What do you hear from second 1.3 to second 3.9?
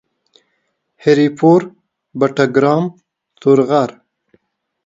پور، بټګرام، تورغر